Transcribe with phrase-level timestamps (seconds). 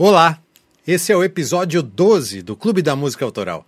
[0.00, 0.38] Olá,
[0.86, 3.66] esse é o episódio 12 do Clube da Música Autoral.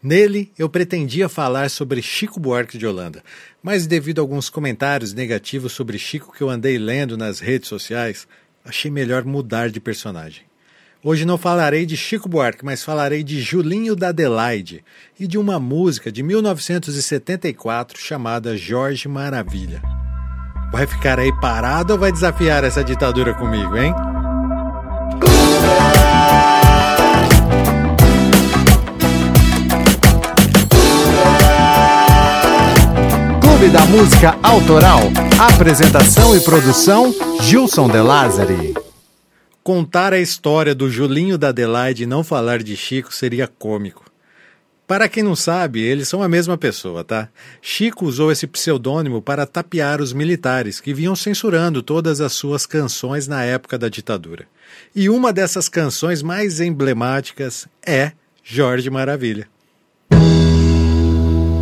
[0.00, 3.20] Nele, eu pretendia falar sobre Chico Buarque de Holanda,
[3.60, 8.28] mas devido a alguns comentários negativos sobre Chico que eu andei lendo nas redes sociais,
[8.64, 10.44] achei melhor mudar de personagem.
[11.02, 14.84] Hoje não falarei de Chico Buarque, mas falarei de Julinho da Adelaide
[15.18, 19.82] e de uma música de 1974 chamada Jorge Maravilha.
[20.70, 23.92] Vai ficar aí parado ou vai desafiar essa ditadura comigo, hein?
[33.40, 35.00] Clube da Música Autoral.
[35.54, 38.74] Apresentação e produção: Gilson De Lázari.
[39.62, 44.11] Contar a história do Julinho da Adelaide e não falar de Chico seria cômico.
[44.92, 47.30] Para quem não sabe, eles são a mesma pessoa, tá?
[47.62, 53.26] Chico usou esse pseudônimo para tapear os militares que vinham censurando todas as suas canções
[53.26, 54.44] na época da ditadura.
[54.94, 58.12] E uma dessas canções mais emblemáticas é
[58.44, 59.48] Jorge Maravilha.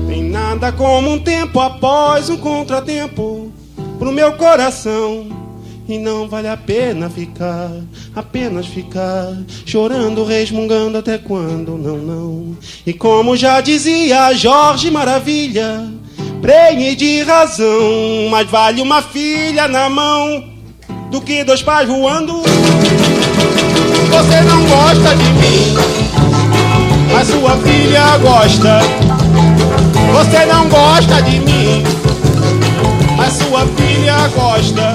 [0.08, 3.54] Tem nada como um tempo após um contratempo
[3.96, 5.39] pro meu coração.
[5.90, 7.68] E não vale a pena ficar,
[8.14, 12.56] apenas ficar, chorando, resmungando até quando, não, não.
[12.86, 15.88] E como já dizia Jorge Maravilha,
[16.40, 20.44] prenhe de razão, mas vale uma filha na mão
[21.10, 22.40] do que dois pais voando.
[24.10, 25.74] Você não gosta de mim,
[27.12, 28.78] mas sua filha gosta.
[30.12, 31.82] Você não gosta de mim,
[33.16, 34.94] mas sua filha gosta.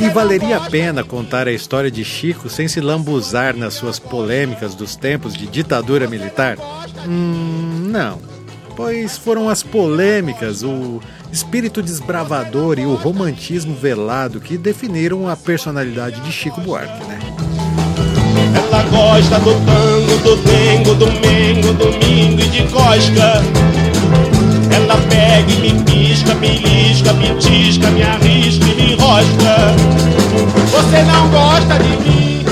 [0.00, 4.74] E valeria a pena contar a história de Chico sem se lambuzar nas suas polêmicas
[4.74, 6.56] dos tempos de ditadura militar?
[7.06, 8.18] Hum, não.
[8.74, 16.20] Pois foram as polêmicas, o espírito desbravador e o romantismo velado que definiram a personalidade
[16.22, 17.18] de Chico Buarque, né?
[18.56, 23.89] Ela gosta do tango, do dengo, do mengo, domingo e de cosca.
[24.74, 29.56] Ela pega e me pisca, me lisca, me tisca, me arrisca e me enrosca.
[30.70, 32.44] Você não gosta de mim,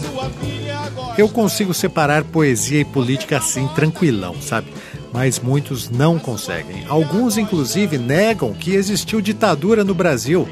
[0.00, 0.78] sua filha.
[1.18, 4.72] Eu consigo separar poesia e política assim, tranquilão, sabe?
[5.12, 6.84] Mas muitos não conseguem.
[6.88, 10.48] Alguns, inclusive, negam que existiu ditadura no Brasil.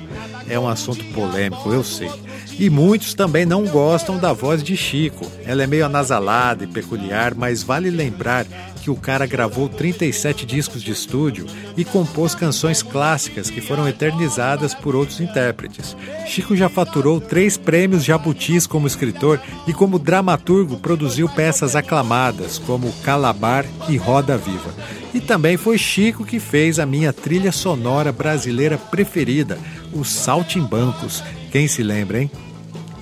[0.49, 2.11] É um assunto polêmico, eu sei.
[2.59, 5.31] E muitos também não gostam da voz de Chico.
[5.45, 8.47] Ela é meio anasalada e peculiar, mas vale lembrar
[8.89, 11.45] que o cara gravou 37 discos de estúdio
[11.77, 15.95] e compôs canções clássicas que foram eternizadas por outros intérpretes.
[16.27, 22.91] Chico já faturou três prêmios Jabutis como escritor e, como dramaturgo, produziu peças aclamadas como
[23.03, 24.73] Calabar e Roda Viva.
[25.13, 29.59] E também foi Chico que fez a minha trilha sonora brasileira preferida,
[29.93, 31.23] os Saltimbancos.
[31.53, 32.31] Quem se lembra, hein?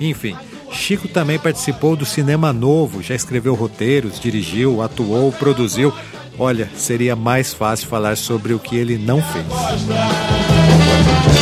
[0.01, 0.37] Enfim,
[0.71, 5.93] Chico também participou do Cinema Novo, já escreveu roteiros, dirigiu, atuou, produziu.
[6.39, 9.47] Olha, seria mais fácil falar sobre o que ele não fez.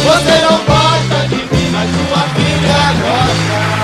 [0.05, 3.75] Você não gosta de mim, mas sua filha gosta.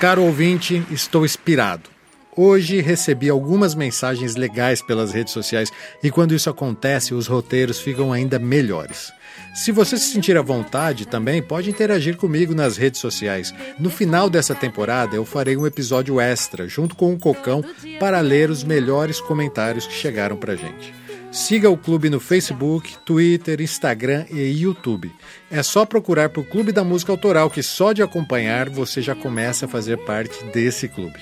[0.00, 1.90] Caro ouvinte, estou inspirado.
[2.36, 8.12] Hoje recebi algumas mensagens legais pelas redes sociais e quando isso acontece, os roteiros ficam
[8.12, 9.12] ainda melhores.
[9.54, 13.52] Se você se sentir à vontade também, pode interagir comigo nas redes sociais.
[13.78, 17.64] No final dessa temporada, eu farei um episódio extra, junto com o Cocão,
[17.98, 20.94] para ler os melhores comentários que chegaram pra gente.
[21.32, 25.12] Siga o clube no Facebook, Twitter, Instagram e YouTube.
[25.50, 29.66] É só procurar por Clube da Música Autoral que só de acompanhar você já começa
[29.66, 31.20] a fazer parte desse clube.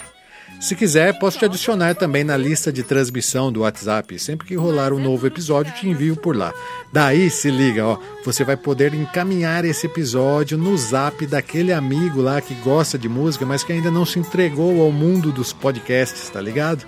[0.61, 4.19] Se quiser, posso te adicionar também na lista de transmissão do WhatsApp.
[4.19, 6.53] Sempre que rolar um novo episódio, te envio por lá.
[6.93, 12.41] Daí, se liga, ó, você vai poder encaminhar esse episódio no zap daquele amigo lá
[12.41, 16.41] que gosta de música, mas que ainda não se entregou ao mundo dos podcasts, tá
[16.41, 16.85] ligado?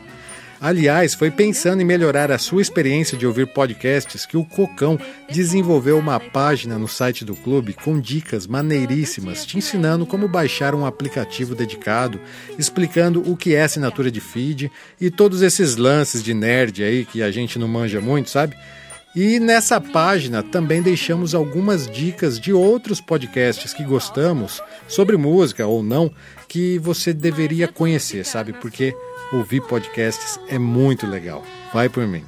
[0.60, 4.98] Aliás, foi pensando em melhorar a sua experiência de ouvir podcasts que o Cocão
[5.30, 10.84] desenvolveu uma página no site do clube com dicas maneiríssimas, te ensinando como baixar um
[10.84, 12.20] aplicativo dedicado,
[12.58, 14.70] explicando o que é assinatura de feed
[15.00, 18.54] e todos esses lances de nerd aí que a gente não manja muito, sabe?
[19.16, 25.82] E nessa página também deixamos algumas dicas de outros podcasts que gostamos, sobre música ou
[25.82, 26.12] não,
[26.46, 28.52] que você deveria conhecer, sabe?
[28.52, 28.94] Porque
[29.32, 31.42] ouvir podcasts é muito legal.
[31.72, 32.24] Vai por mim.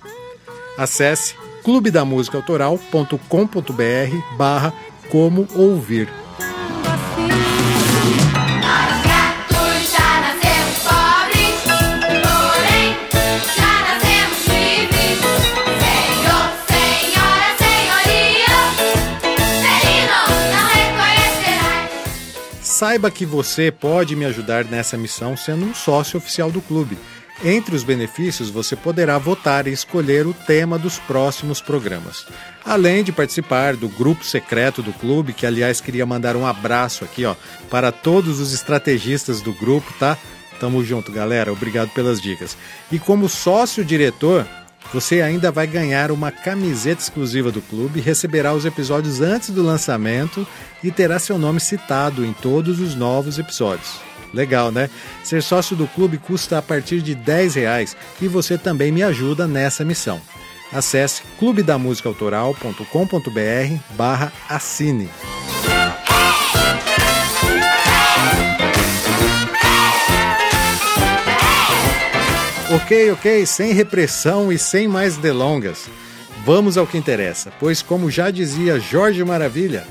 [0.78, 1.34] Acesse
[1.64, 4.72] clubedamusicaautoral.com.br barra
[5.10, 6.08] como ouvir.
[22.82, 26.98] Saiba que você pode me ajudar nessa missão sendo um sócio oficial do clube.
[27.44, 32.26] Entre os benefícios, você poderá votar e escolher o tema dos próximos programas.
[32.64, 37.24] Além de participar do grupo secreto do clube, que aliás queria mandar um abraço aqui,
[37.24, 37.36] ó,
[37.70, 40.18] para todos os estrategistas do grupo, tá?
[40.58, 41.52] Tamo junto, galera.
[41.52, 42.56] Obrigado pelas dicas.
[42.90, 44.44] E como sócio diretor,
[44.92, 50.46] você ainda vai ganhar uma camiseta exclusiva do clube, receberá os episódios antes do lançamento
[50.82, 54.00] e terá seu nome citado em todos os novos episódios.
[54.32, 54.88] Legal, né?
[55.22, 59.46] Ser sócio do clube custa a partir de 10 reais e você também me ajuda
[59.46, 60.18] nessa missão.
[60.72, 65.10] Acesse clubedamusicaautoral.com.br barra assine.
[72.74, 75.90] Ok, ok, sem repressão e sem mais delongas.
[76.42, 79.86] Vamos ao que interessa, pois, como já dizia Jorge Maravilha,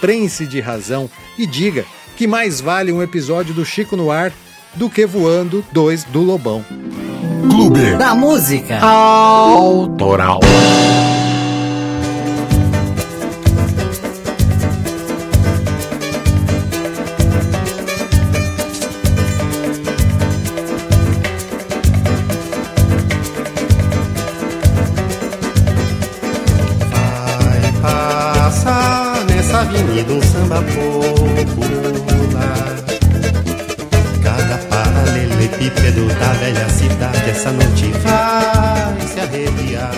[0.00, 1.84] prense de razão e diga
[2.16, 4.32] que mais vale um episódio do Chico no Ar
[4.74, 6.64] do que voando dois do Lobão.
[7.50, 10.38] Clube da Música Autoral.
[29.70, 31.60] Avenida um samba popular.
[34.22, 39.94] Cada paralelepípedo da velha cidade essa noite vai se arrepiar.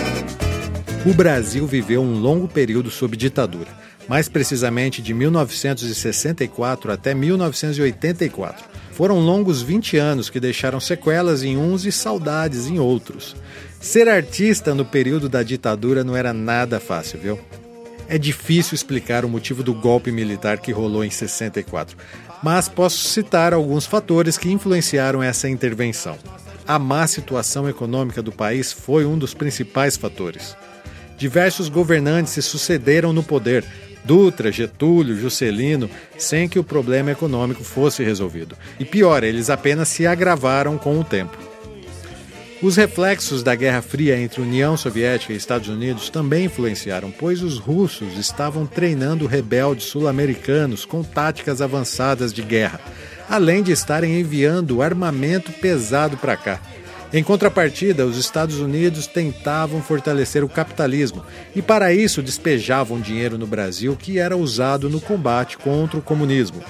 [1.05, 3.67] O Brasil viveu um longo período sob ditadura,
[4.07, 8.63] mais precisamente de 1964 até 1984.
[8.91, 13.35] Foram longos 20 anos que deixaram sequelas em uns e saudades em outros.
[13.81, 17.39] Ser artista no período da ditadura não era nada fácil, viu?
[18.07, 21.97] É difícil explicar o motivo do golpe militar que rolou em 64,
[22.43, 26.17] mas posso citar alguns fatores que influenciaram essa intervenção.
[26.67, 30.55] A má situação econômica do país foi um dos principais fatores.
[31.17, 33.63] Diversos governantes se sucederam no poder,
[34.03, 38.57] Dutra, Getúlio, Juscelino, sem que o problema econômico fosse resolvido.
[38.79, 41.37] E pior, eles apenas se agravaram com o tempo.
[42.63, 47.59] Os reflexos da Guerra Fria entre União Soviética e Estados Unidos também influenciaram, pois os
[47.59, 52.79] russos estavam treinando rebeldes sul-americanos com táticas avançadas de guerra,
[53.29, 56.61] além de estarem enviando armamento pesado para cá.
[57.11, 61.21] Em contrapartida, os Estados Unidos tentavam fortalecer o capitalismo
[61.53, 66.63] e, para isso, despejavam dinheiro no Brasil que era usado no combate contra o comunismo.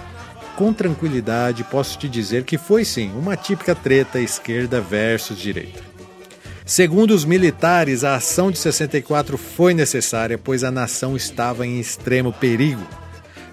[0.55, 5.81] Com tranquilidade, posso te dizer que foi sim uma típica treta esquerda versus direita.
[6.65, 12.31] Segundo os militares, a ação de 64 foi necessária, pois a nação estava em extremo
[12.31, 12.85] perigo.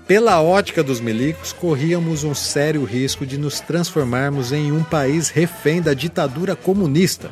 [0.06, 5.80] Pela ótica dos milicos, corríamos um sério risco de nos transformarmos em um país refém
[5.80, 7.30] da ditadura comunista.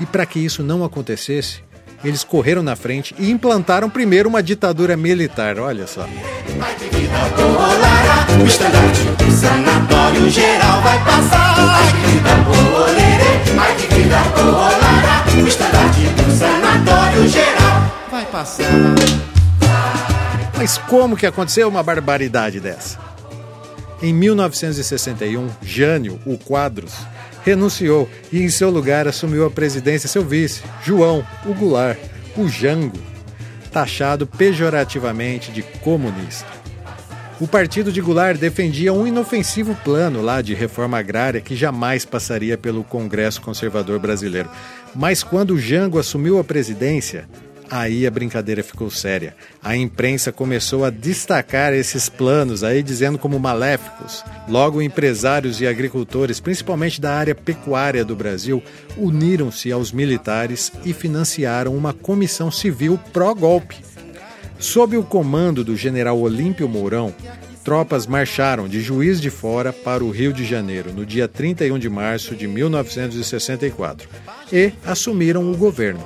[0.00, 1.62] E para que isso não acontecesse,
[2.04, 5.58] eles correram na frente e implantaram primeiro uma ditadura militar.
[5.58, 6.08] Olha só.
[8.42, 11.54] O estandarte do sanatório geral vai passar.
[11.58, 15.42] Ai que vida bolerê, ai que vida bolara.
[15.42, 18.66] O estandarte do sanatório geral vai passar.
[20.56, 22.98] Mas como que aconteceu uma barbaridade dessa?
[24.02, 26.94] Em 1961, Jânio, o Quadros,
[27.44, 31.98] renunciou e em seu lugar assumiu a presidência seu vice, João, o Goulart,
[32.36, 32.98] o Jango,
[33.70, 36.61] taxado pejorativamente de comunista.
[37.42, 42.56] O partido de Goulart defendia um inofensivo plano lá de reforma agrária que jamais passaria
[42.56, 44.48] pelo Congresso Conservador Brasileiro.
[44.94, 47.28] Mas quando Jango assumiu a presidência,
[47.68, 49.34] aí a brincadeira ficou séria.
[49.60, 54.24] A imprensa começou a destacar esses planos aí, dizendo como maléficos.
[54.46, 58.62] Logo, empresários e agricultores, principalmente da área pecuária do Brasil,
[58.96, 63.90] uniram-se aos militares e financiaram uma comissão civil pró-golpe.
[64.62, 67.12] Sob o comando do general Olímpio Mourão,
[67.64, 71.88] tropas marcharam de Juiz de Fora para o Rio de Janeiro no dia 31 de
[71.88, 74.08] março de 1964
[74.52, 76.02] e assumiram o governo.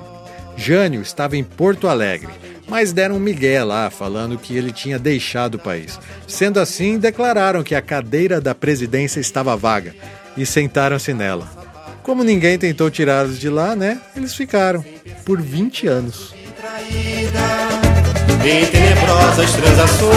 [0.56, 2.30] Jânio estava em Porto Alegre,
[2.66, 6.00] mas deram um migué lá, falando que ele tinha deixado o país.
[6.26, 9.94] Sendo assim, declararam que a cadeira da presidência estava vaga
[10.34, 11.46] e sentaram-se nela.
[12.02, 14.00] Como ninguém tentou tirá-los de lá, né?
[14.16, 14.82] Eles ficaram
[15.26, 16.34] por 20 anos.
[16.56, 17.65] Traída
[18.48, 20.12] em tenebrosas transações,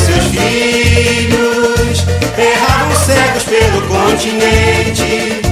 [0.00, 2.06] seus filhos
[2.38, 5.42] erravam cegos pelo continente,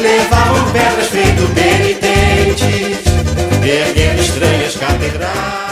[0.00, 3.04] levavam pedras feito penitentes,
[3.64, 5.66] erguendo estranhas catedrais.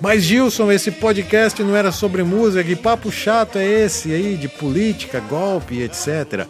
[0.00, 4.48] Mas Gilson, esse podcast não era sobre música, que papo chato é esse aí de
[4.48, 6.46] política, golpe, etc.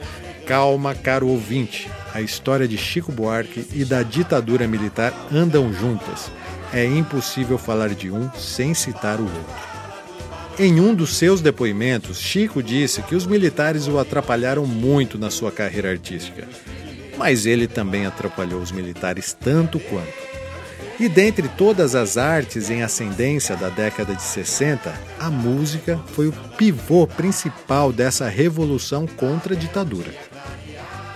[0.47, 1.91] Calma, caro ouvinte.
[2.15, 6.31] A história de Chico Buarque e da ditadura militar andam juntas.
[6.73, 9.73] É impossível falar de um sem citar o outro.
[10.59, 15.51] Em um dos seus depoimentos, Chico disse que os militares o atrapalharam muito na sua
[15.51, 16.47] carreira artística.
[17.17, 20.33] Mas ele também atrapalhou os militares tanto quanto.
[21.01, 26.33] E dentre todas as artes em ascendência da década de 60, a música foi o
[26.57, 30.13] pivô principal dessa revolução contra a ditadura.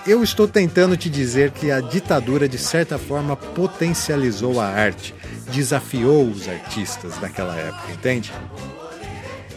[0.07, 5.15] Eu estou tentando te dizer que a ditadura, de certa forma, potencializou a arte,
[5.50, 8.33] desafiou os artistas daquela época, entende?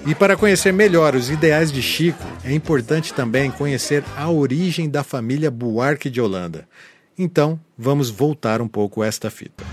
[0.08, 5.04] E para conhecer melhor os ideais de Chico, é importante também conhecer a origem da
[5.04, 6.68] família Buarque de Holanda.
[7.18, 9.64] Então, vamos voltar um pouco esta fita.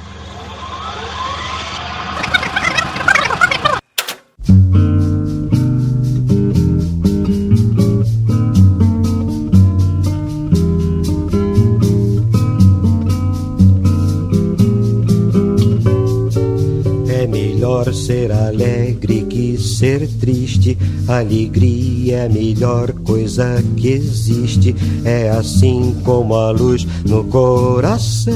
[17.96, 20.76] Ser alegre que ser triste.
[21.08, 24.74] Alegria é a melhor coisa que existe.
[25.04, 28.34] É assim como a luz no coração.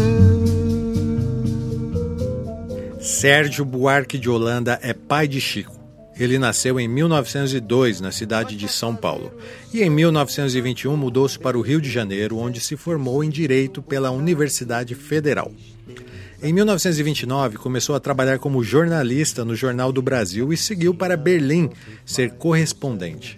[3.00, 5.78] Sérgio Buarque de Holanda é pai de Chico.
[6.18, 9.32] Ele nasceu em 1902 na cidade de São Paulo
[9.72, 14.10] e em 1921 mudou-se para o Rio de Janeiro, onde se formou em Direito pela
[14.10, 15.50] Universidade Federal.
[16.42, 21.70] Em 1929, começou a trabalhar como jornalista no Jornal do Brasil e seguiu para Berlim
[22.04, 23.36] ser correspondente.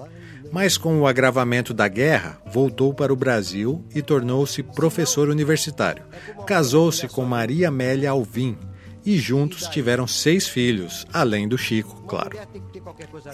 [0.52, 6.04] Mas com o agravamento da guerra, voltou para o Brasil e tornou-se professor universitário.
[6.46, 8.56] Casou-se com Maria Amélia Alvim
[9.04, 12.38] e juntos tiveram seis filhos, além do Chico, claro.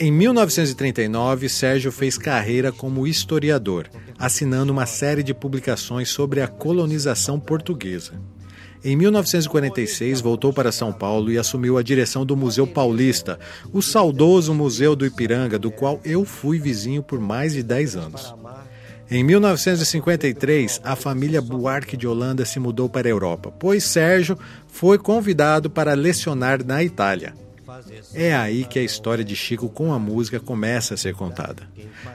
[0.01, 3.87] Em 1939, Sérgio fez carreira como historiador,
[4.19, 8.19] assinando uma série de publicações sobre a colonização portuguesa.
[8.89, 13.39] Em 1946, voltou para São Paulo e assumiu a direção do Museu Paulista,
[13.71, 18.35] o saudoso Museu do Ipiranga, do qual eu fui vizinho por mais de 10 anos.
[19.11, 24.97] Em 1953, a família Buarque de Holanda se mudou para a Europa, pois Sérgio foi
[24.97, 27.35] convidado para lecionar na Itália.
[28.15, 31.63] É aí que a história de Chico com a música começa a ser contada.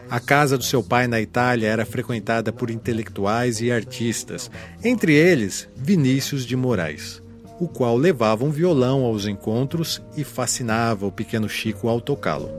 [0.09, 4.49] A casa do seu pai na Itália era frequentada por intelectuais e artistas,
[4.83, 7.21] entre eles Vinícius de Moraes,
[7.59, 12.49] o qual levava um violão aos encontros e fascinava o pequeno Chico ao tocá-lo.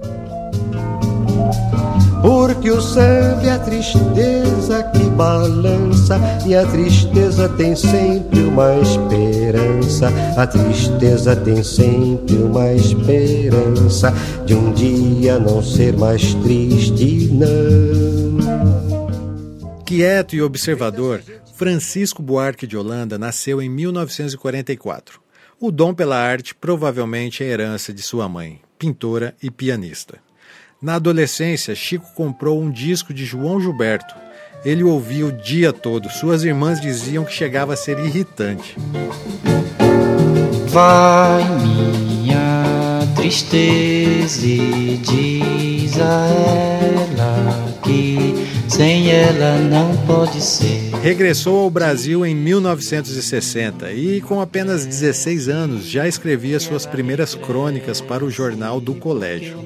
[2.22, 8.72] Porque o samba é a tristeza que balança E a tristeza tem sempre uma
[9.54, 14.12] esperança A tristeza tem sempre uma esperança
[14.44, 18.34] De um dia não ser mais triste, não
[19.86, 21.22] Quieto e observador,
[21.54, 25.20] Francisco Buarque de Holanda nasceu em 1944.
[25.60, 30.18] O dom pela arte provavelmente é herança de sua mãe, pintora e pianista.
[30.80, 34.14] Na adolescência, Chico comprou um disco de João Gilberto.
[34.64, 36.08] Ele ouvia o dia todo.
[36.08, 38.76] Suas irmãs diziam que chegava a ser irritante.
[40.68, 50.90] Vai minha tristeza e diz a ela que sem ela não pode ser.
[51.02, 58.00] Regressou ao Brasil em 1960 e, com apenas 16 anos, já escrevia suas primeiras crônicas
[58.00, 59.58] para o jornal do colégio.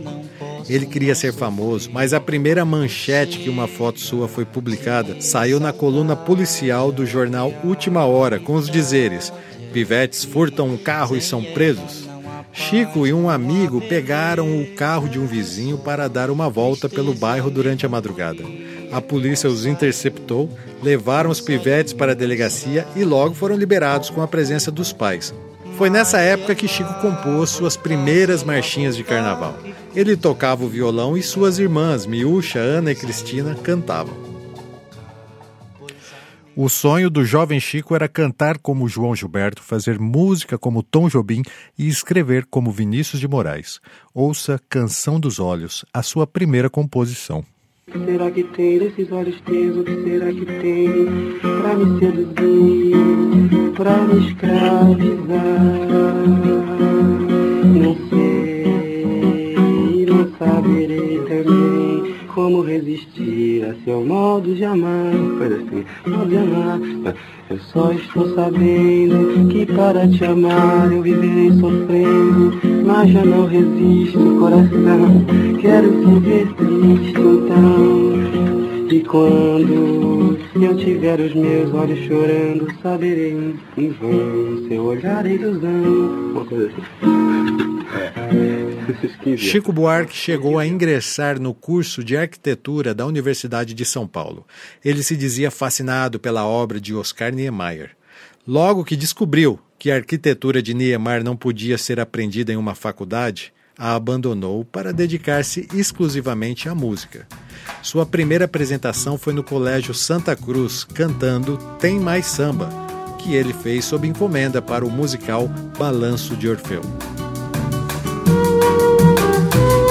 [0.69, 5.59] Ele queria ser famoso, mas a primeira manchete que uma foto sua foi publicada saiu
[5.59, 9.33] na coluna policial do jornal Última Hora, com os dizeres:
[9.73, 12.07] Pivetes furtam um carro e são presos.
[12.53, 17.15] Chico e um amigo pegaram o carro de um vizinho para dar uma volta pelo
[17.15, 18.43] bairro durante a madrugada.
[18.91, 20.51] A polícia os interceptou,
[20.83, 25.33] levaram os pivetes para a delegacia e logo foram liberados com a presença dos pais.
[25.79, 29.57] Foi nessa época que Chico compôs suas primeiras marchinhas de carnaval.
[29.95, 34.13] Ele tocava o violão e suas irmãs, Miúcha, Ana e Cristina, cantavam.
[36.57, 41.43] O sonho do jovem Chico era cantar como João Gilberto, fazer música como Tom Jobim
[41.79, 43.79] e escrever como Vinícius de Moraes.
[44.13, 47.45] Ouça Canção dos Olhos, a sua primeira composição.
[47.93, 49.79] Será que tem nesses olhos teus?
[49.79, 51.07] O que será que tem
[51.41, 55.49] pra me seduzir, pra me escravizar?
[57.65, 65.11] Não sei, não saberei também como resistir a seu modo de amar.
[65.39, 66.79] Coisa assim, modo de amar.
[67.51, 74.37] Eu só estou sabendo que para te amar eu viverei sofrendo, mas já não resisto,
[74.39, 75.25] coração.
[75.61, 78.13] Quero te ver triste então.
[78.89, 86.31] E quando eu tiver os meus olhos chorando, saberei em vão seu olhar é ilusão.
[86.35, 86.83] Uma coisa assim.
[89.37, 94.47] Chico Buarque chegou a ingressar no curso de arquitetura da Universidade de São Paulo.
[94.85, 97.91] Ele se dizia fascinado pela obra de Oscar Niemeyer.
[98.47, 103.53] Logo que descobriu que a arquitetura de Niemeyer não podia ser aprendida em uma faculdade,
[103.79, 107.29] a abandonou para dedicar-se exclusivamente à música.
[107.81, 112.69] Sua primeira apresentação foi no Colégio Santa Cruz, cantando Tem Mais Samba,
[113.19, 116.83] que ele fez sob encomenda para o musical Balanço de Orfeu.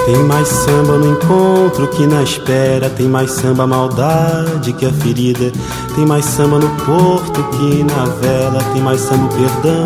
[0.08, 2.90] Tem mais samba no encontro que na espera.
[2.90, 5.52] Tem mais samba a maldade que a ferida.
[5.96, 8.64] Tem mais samba no porto que na vela.
[8.72, 9.84] Tem mais samba o perdão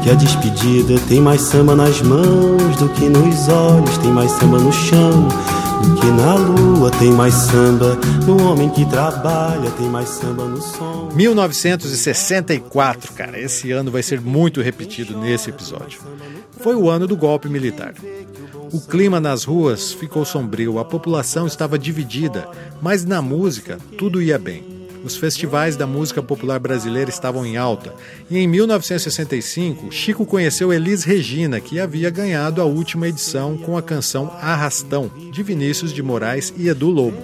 [0.00, 0.94] que a despedida.
[1.08, 3.98] Tem mais samba nas mãos do que nos olhos.
[3.98, 5.26] Tem mais samba no chão
[6.00, 6.90] que na lua.
[6.90, 9.70] Tem mais samba no homem que trabalha.
[9.72, 11.10] Tem mais samba no som.
[11.14, 16.00] 1964, cara, esse ano vai ser muito repetido nesse episódio.
[16.60, 17.94] Foi o ano do golpe militar.
[18.72, 22.46] O clima nas ruas ficou sombrio, a população estava dividida,
[22.82, 24.77] mas na música tudo ia bem.
[25.04, 27.94] Os festivais da música popular brasileira estavam em alta,
[28.30, 33.82] e em 1965, Chico conheceu Elis Regina, que havia ganhado a última edição com a
[33.82, 37.22] canção Arrastão, de Vinícius de Moraes e Edu Lobo.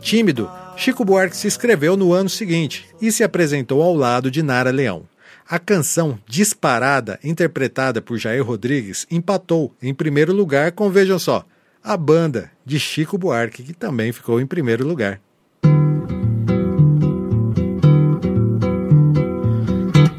[0.00, 4.70] Tímido, Chico Buarque se inscreveu no ano seguinte e se apresentou ao lado de Nara
[4.70, 5.04] Leão.
[5.48, 11.46] A canção Disparada, interpretada por Jair Rodrigues, empatou em primeiro lugar com, vejam só,
[11.82, 15.20] a banda de Chico Buarque, que também ficou em primeiro lugar.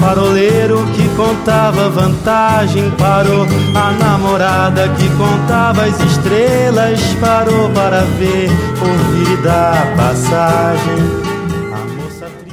[0.00, 3.46] faroleiro que contava vantagem parou.
[3.74, 8.48] A namorada que contava as estrelas parou para ver,
[8.80, 11.30] ouvir da passagem.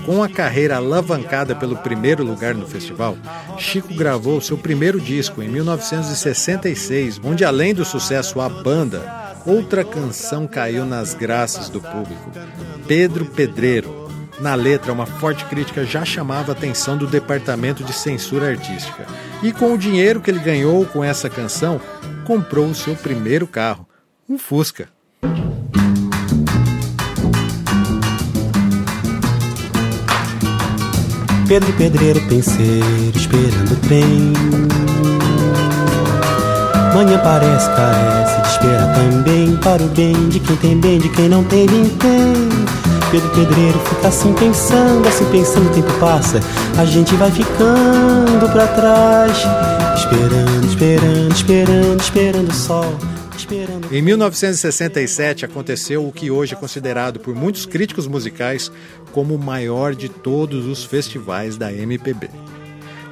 [0.05, 3.17] Com a carreira alavancada pelo primeiro lugar no festival,
[3.57, 10.47] Chico gravou seu primeiro disco em 1966, onde além do sucesso A Banda, outra canção
[10.47, 12.31] caiu nas graças do público,
[12.87, 14.06] Pedro Pedreiro.
[14.39, 19.05] Na letra, uma forte crítica já chamava a atenção do Departamento de Censura Artística.
[19.41, 21.81] E com o dinheiro que ele ganhou com essa canção,
[22.23, 23.87] comprou o seu primeiro carro,
[24.29, 24.89] um Fusca.
[31.47, 34.33] Pedro Pedreiro penseiro esperando o trem.
[36.93, 41.29] Manhã parece, carece de esperar também para o bem de quem tem bem, de quem
[41.29, 42.66] não tem vintém.
[43.09, 46.39] Pedro Pedreiro fica assim pensando, assim pensando, o tempo passa,
[46.77, 49.37] a gente vai ficando pra trás,
[49.97, 52.97] esperando, esperando, esperando, esperando o sol.
[53.91, 58.71] Em 1967 aconteceu o que hoje é considerado por muitos críticos musicais
[59.13, 62.29] como o maior de todos os festivais da MPB.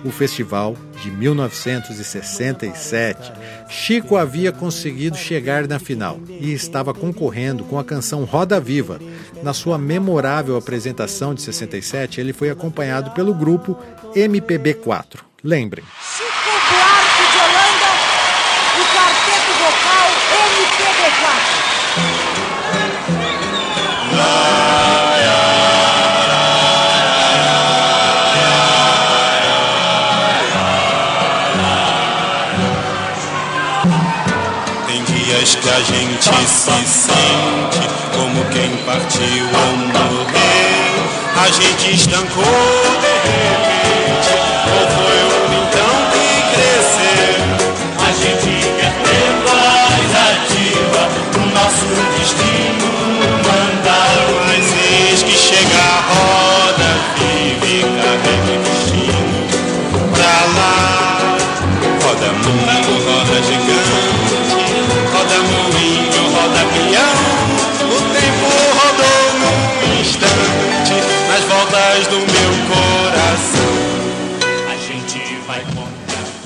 [0.05, 3.33] O festival de 1967,
[3.67, 8.99] Chico havia conseguido chegar na final e estava concorrendo com a canção Roda Viva.
[9.41, 13.75] Na sua memorável apresentação de 67, ele foi acompanhado pelo grupo
[14.15, 15.21] MPB4.
[15.43, 15.83] Lembrem.
[15.99, 16.34] Chico
[35.45, 40.95] Que a gente se sente como quem partiu ou morreu.
[41.39, 42.43] A gente estancou
[42.99, 44.33] de repente,
[44.73, 47.45] ou foi o então que cresceu.
[47.99, 51.03] A gente quer ter voz ativa,
[51.37, 52.54] o nosso destino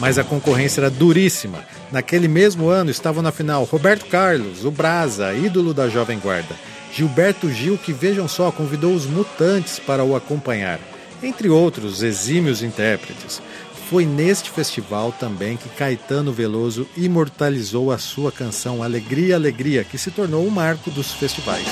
[0.09, 1.63] mas a concorrência era duríssima.
[1.91, 6.55] Naquele mesmo ano estavam na final Roberto Carlos, o Brasa, ídolo da Jovem Guarda.
[6.91, 10.79] Gilberto Gil, que vejam só, convidou os Mutantes para o acompanhar,
[11.21, 13.39] entre outros exímios intérpretes.
[13.87, 20.09] Foi neste festival também que Caetano Veloso imortalizou a sua canção Alegria, Alegria, que se
[20.09, 21.67] tornou o marco dos festivais.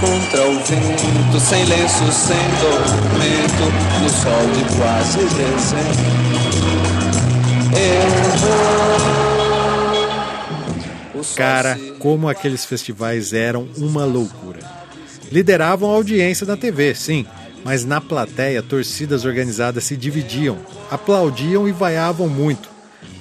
[0.00, 3.64] Contra o vento, sem lenço, sem tormento,
[4.02, 6.14] no sol de quase dezembro.
[7.76, 9.24] Eu vou.
[11.36, 14.60] Cara, como aqueles festivais eram uma loucura.
[15.32, 17.26] Lideravam a audiência na TV, sim,
[17.64, 20.58] mas na plateia torcidas organizadas se dividiam,
[20.90, 22.68] aplaudiam e vaiavam muito.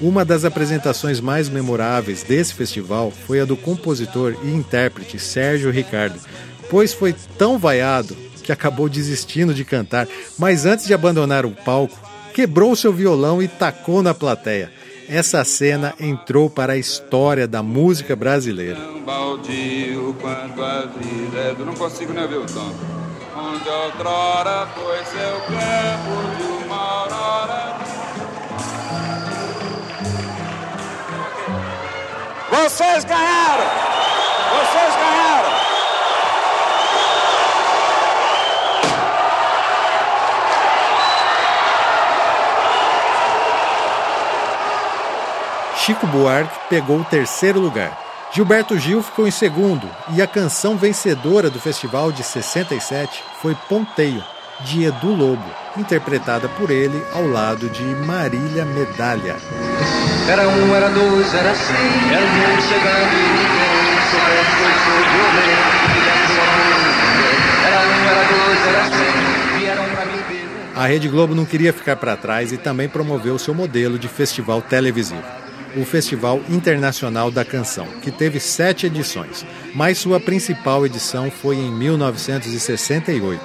[0.01, 6.19] Uma das apresentações mais memoráveis desse festival foi a do compositor e intérprete Sérgio Ricardo,
[6.73, 10.07] pois foi tão vaiado que acabou desistindo de cantar,
[10.39, 11.95] mas antes de abandonar o palco,
[12.33, 14.71] quebrou seu violão e tacou na plateia.
[15.07, 18.79] Essa cena entrou para a história da música brasileira.
[21.35, 22.73] É do- Não consigo ver o tom.
[32.49, 33.63] Vocês ganharam!
[34.49, 35.02] Vocês ganharam!
[45.85, 47.99] Chico Buarque pegou o terceiro lugar.
[48.31, 54.23] Gilberto Gil ficou em segundo e a canção vencedora do festival de 67 foi Ponteio,
[54.61, 55.43] de Edu Lobo,
[55.75, 59.35] interpretada por ele ao lado de Marília Medalha.
[60.29, 61.75] Era um, era dois, era cem,
[62.13, 63.73] era mundo chegando e ninguém
[65.11, 65.53] violento.
[67.67, 68.83] Era um, era dois, era
[69.57, 70.71] vieram pra ver.
[70.77, 74.61] A Rede Globo não queria ficar para trás e também promoveu seu modelo de festival
[74.61, 75.42] televisivo.
[75.75, 81.71] O Festival Internacional da Canção, que teve sete edições, mas sua principal edição foi em
[81.71, 83.41] 1968.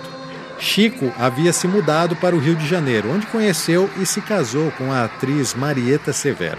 [0.58, 4.92] Chico havia se mudado para o Rio de Janeiro, onde conheceu e se casou com
[4.92, 6.58] a atriz Marieta Severo.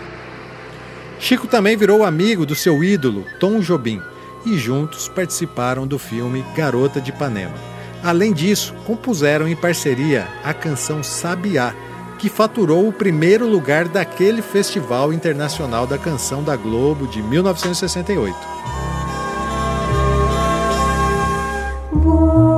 [1.19, 4.01] Chico também virou amigo do seu ídolo, Tom Jobim,
[4.45, 7.55] e juntos participaram do filme Garota de Ipanema.
[8.01, 11.75] Além disso, compuseram em parceria a canção Sabiá,
[12.19, 18.37] que faturou o primeiro lugar daquele Festival Internacional da Canção da Globo de 1968.
[21.93, 22.49] Vou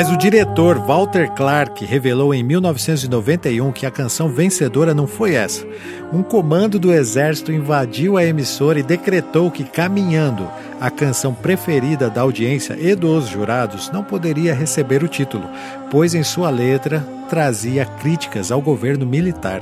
[0.00, 5.62] Mas o diretor Walter Clark revelou em 1991 que a canção vencedora não foi essa.
[6.10, 10.48] Um comando do exército invadiu a emissora e decretou que Caminhando,
[10.80, 15.44] a canção preferida da audiência e dos jurados, não poderia receber o título,
[15.90, 19.60] pois em sua letra trazia críticas ao governo militar.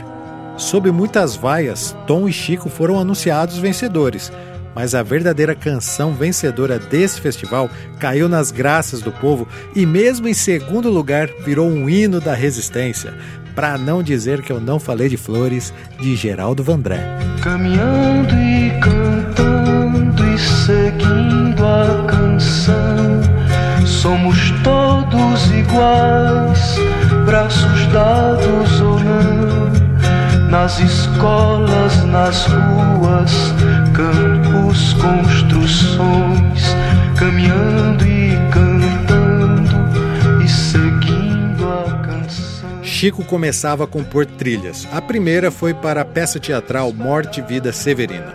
[0.56, 4.30] Sob muitas vaias, Tom e Chico foram anunciados vencedores,
[4.78, 10.32] mas a verdadeira canção vencedora desse festival caiu nas graças do povo e, mesmo em
[10.32, 13.12] segundo lugar, virou um hino da resistência.
[13.56, 17.00] Para não dizer que eu não falei de flores, de Geraldo Vandré.
[17.42, 23.20] Caminhando e cantando e seguindo a canção,
[23.84, 26.76] somos todos iguais,
[27.26, 33.52] braços dados ou não, nas escolas, nas ruas,
[34.78, 36.62] campos, construções,
[37.18, 39.72] caminhando e cantando
[40.42, 42.84] e seguindo a canção.
[42.84, 44.86] Chico começava a compor trilhas.
[44.92, 48.34] A primeira foi para a peça teatral Morte e Vida Severina.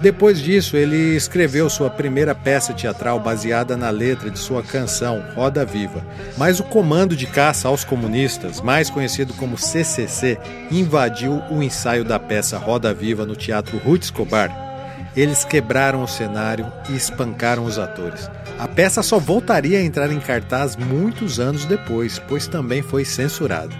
[0.00, 5.62] Depois disso, ele escreveu sua primeira peça teatral baseada na letra de sua canção Roda
[5.62, 6.02] Viva.
[6.38, 10.38] Mas o Comando de Caça aos Comunistas, mais conhecido como CCC,
[10.70, 14.69] invadiu o ensaio da peça Roda Viva no Teatro Ruth Escobar.
[15.16, 18.30] Eles quebraram o cenário e espancaram os atores.
[18.58, 23.74] A peça só voltaria a entrar em cartaz muitos anos depois, pois também foi censurada.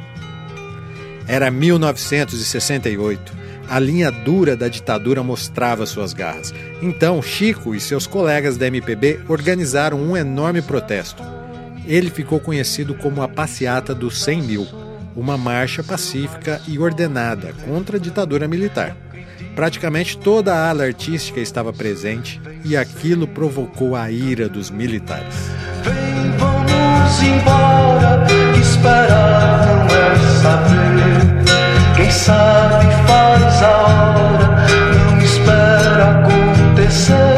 [1.29, 3.41] Era 1968.
[3.69, 6.53] A linha dura da ditadura mostrava suas garras.
[6.83, 11.23] Então, Chico e seus colegas da MPB organizaram um enorme protesto.
[11.87, 14.67] Ele ficou conhecido como a Passeata dos 100 Mil,
[15.15, 18.97] uma marcha pacífica e ordenada contra a ditadura militar.
[19.61, 25.51] Praticamente toda a ala artística estava presente e aquilo provocou a ira dos militares.
[25.85, 28.25] Vem, vamos embora,
[28.59, 31.95] esperar não é saber.
[31.95, 37.30] Quem sabe faz a hora, não espera acontecer.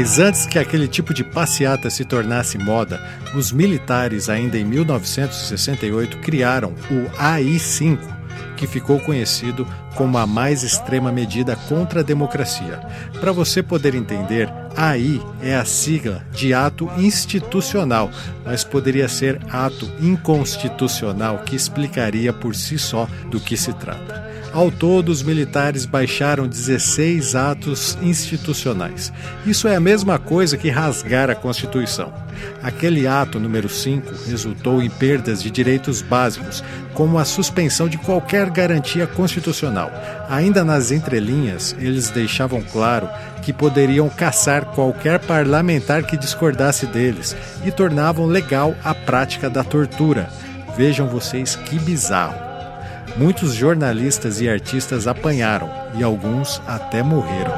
[0.00, 2.98] Mas antes que aquele tipo de passeata se tornasse moda,
[3.34, 7.98] os militares, ainda em 1968, criaram o AI-5,
[8.56, 12.80] que ficou conhecido como a mais extrema medida contra a democracia.
[13.20, 18.10] Para você poder entender, AI é a sigla de ato institucional,
[18.42, 24.30] mas poderia ser ato inconstitucional, que explicaria por si só do que se trata.
[24.52, 29.12] Ao todo, os militares baixaram 16 atos institucionais.
[29.46, 32.12] Isso é a mesma coisa que rasgar a Constituição.
[32.60, 38.50] Aquele ato número 5 resultou em perdas de direitos básicos, como a suspensão de qualquer
[38.50, 39.92] garantia constitucional.
[40.28, 43.08] Ainda nas entrelinhas, eles deixavam claro
[43.42, 50.28] que poderiam caçar qualquer parlamentar que discordasse deles e tornavam legal a prática da tortura.
[50.76, 52.49] Vejam vocês que bizarro.
[53.16, 57.52] Muitos jornalistas e artistas apanharam e alguns até morreram.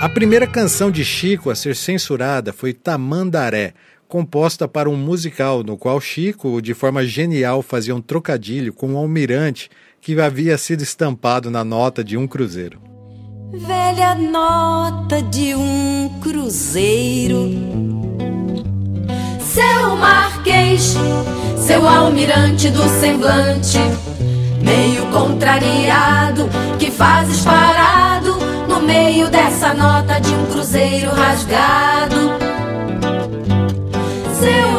[0.00, 3.74] A primeira canção de Chico a ser censurada foi Tamandaré,
[4.08, 8.96] composta para um musical no qual Chico, de forma genial, fazia um trocadilho com um
[8.96, 9.68] almirante
[10.00, 12.80] que havia sido estampado na nota de um cruzeiro.
[13.52, 17.50] Velha nota de um cruzeiro.
[19.40, 20.94] Seu Marquês,
[21.56, 23.78] seu almirante do semblante,
[24.62, 28.36] meio contrariado, que fazes parado
[28.68, 32.16] no meio dessa nota de um cruzeiro rasgado.
[34.38, 34.77] Seu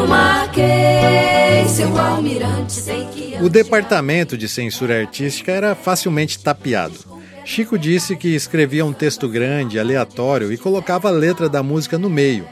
[0.60, 3.38] Marquês, seu almirante, que.
[3.42, 6.98] O departamento de censura artística era facilmente tapeado.
[7.44, 12.10] Chico disse que escrevia um texto grande, aleatório e colocava a letra da música no
[12.10, 12.46] meio,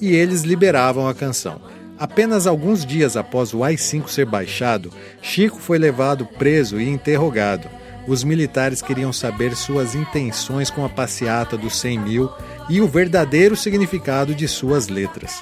[0.00, 1.60] e eles liberavam a canção.
[1.98, 7.68] Apenas alguns dias após o AI-5 ser baixado, Chico foi levado preso e interrogado.
[8.06, 12.30] Os militares queriam saber suas intenções com a passeata dos 100 mil
[12.68, 15.40] e o verdadeiro significado de suas letras.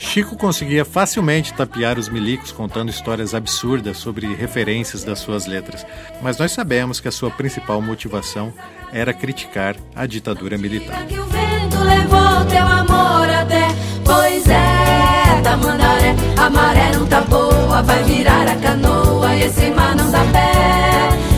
[0.00, 5.86] Chico conseguia facilmente tapear os milicos contando histórias absurdas sobre referências das suas letras,
[6.22, 8.50] mas nós sabemos que a sua principal motivação
[8.94, 11.06] era criticar a ditadura militar.
[11.06, 13.68] Que o vento levou teu amor até,
[14.02, 20.10] pois é, Tamandaré, a maré não tá boa, vai virar a canoa, esse mar não
[20.10, 21.29] dá pé.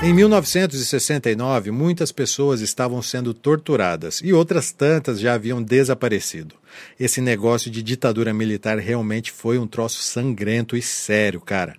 [0.00, 6.54] Em 1969, muitas pessoas estavam sendo torturadas e outras tantas já haviam desaparecido.
[7.00, 11.74] Esse negócio de ditadura militar realmente foi um troço sangrento e sério, cara.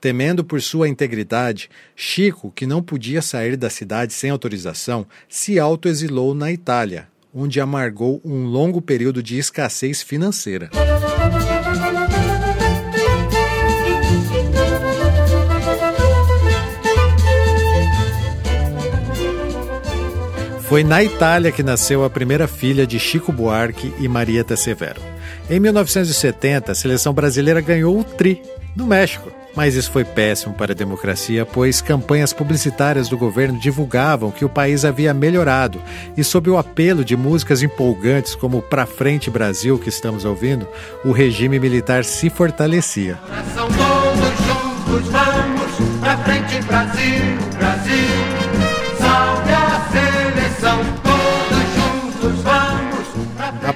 [0.00, 6.34] Temendo por sua integridade, Chico, que não podia sair da cidade sem autorização, se autoexilou
[6.34, 10.68] na Itália, onde amargou um longo período de escassez financeira.
[20.72, 25.02] Foi na Itália que nasceu a primeira filha de Chico Buarque e Marieta Severo.
[25.50, 28.40] Em 1970, a seleção brasileira ganhou o Tri,
[28.74, 29.30] no México.
[29.54, 34.48] Mas isso foi péssimo para a democracia, pois campanhas publicitárias do governo divulgavam que o
[34.48, 35.78] país havia melhorado
[36.16, 40.66] e, sob o apelo de músicas empolgantes como Pra Frente Brasil, que estamos ouvindo,
[41.04, 43.18] o regime militar se fortalecia.
[43.54, 48.21] Todos juntos, vamos pra frente, Brasil, Brasil.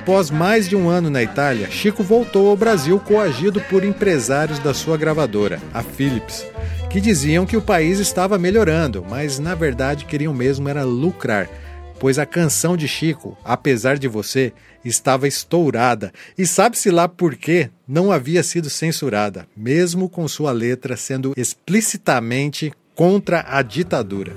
[0.06, 4.72] Após mais de um ano na Itália, Chico voltou ao Brasil coagido por empresários da
[4.72, 6.46] sua gravadora, a Philips,
[6.88, 11.50] que diziam que o país estava melhorando, mas na verdade queriam mesmo era lucrar,
[11.98, 14.52] pois a canção de Chico, Apesar de Você,
[14.84, 20.96] estava estourada e sabe-se lá por que não havia sido censurada, mesmo com sua letra
[20.96, 24.36] sendo explicitamente contra a ditadura.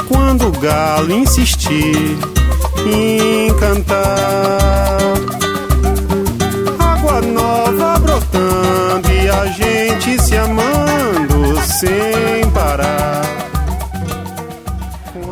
[0.11, 2.17] quando o galo insistir
[2.85, 4.97] em cantar?
[6.77, 13.21] Água nova brotando e a gente se amando sem parar.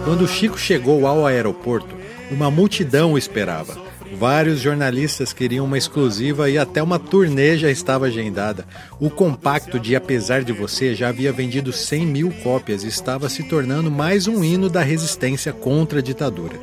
[0.06, 1.94] Quando Chico chegou ao aeroporto,
[2.32, 3.78] uma multidão o esperava.
[4.20, 8.66] Vários jornalistas queriam uma exclusiva e até uma turnê já estava agendada.
[9.00, 13.44] O compacto de Apesar de Você já havia vendido 100 mil cópias e estava se
[13.44, 16.60] tornando mais um hino da resistência contra a ditadura.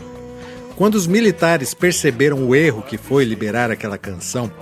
[0.77, 4.53] Quando os militares perceberam o erro que foi liberar aquela canção,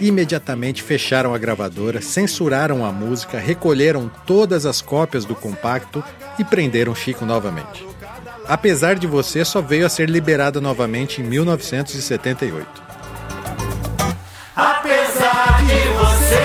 [0.00, 6.02] imediatamente fecharam a gravadora, censuraram a música, recolheram todas as cópias do compacto
[6.38, 7.97] e prenderam Chico novamente.
[8.48, 12.66] Apesar de você, só veio a ser liberada novamente em 1978.
[14.56, 16.38] Apesar de você,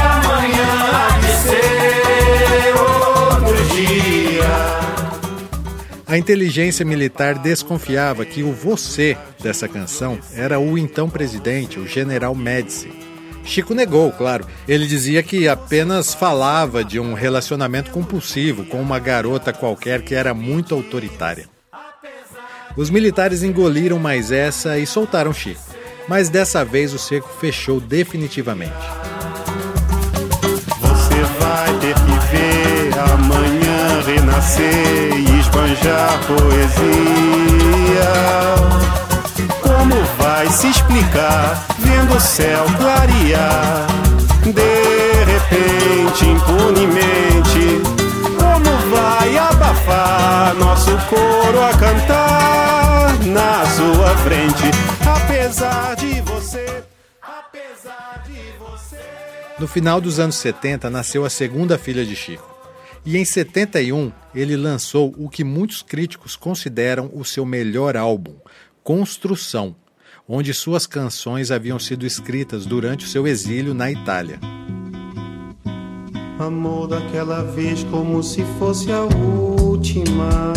[0.00, 4.44] amanhã de ser outro dia.
[6.08, 12.34] A inteligência militar desconfiava que o você dessa canção era o então presidente, o general
[12.34, 13.03] Médici.
[13.44, 14.46] Chico negou, claro.
[14.66, 20.32] Ele dizia que apenas falava de um relacionamento compulsivo com uma garota qualquer que era
[20.34, 21.48] muito autoritária.
[22.76, 25.60] Os militares engoliram mais essa e soltaram Chico.
[26.08, 28.74] Mas dessa vez o cerco fechou definitivamente.
[30.80, 37.64] Você vai ter que ver amanhã renascer e esbanjar poesia.
[39.84, 43.86] Como vai se explicar vendo o céu clarear?
[44.42, 47.82] De repente, impunemente,
[48.38, 54.62] como vai abafar nosso coro a cantar na sua frente?
[55.06, 56.82] Apesar de você,
[57.20, 59.04] apesar de você.
[59.58, 62.54] No final dos anos 70 nasceu a segunda filha de Chico.
[63.04, 68.32] E em 71 ele lançou o que muitos críticos consideram o seu melhor álbum,
[68.84, 69.74] Construção,
[70.28, 74.38] onde suas canções haviam sido escritas durante o seu exílio na Itália.
[76.38, 80.52] Amor daquela vez como se fosse a última.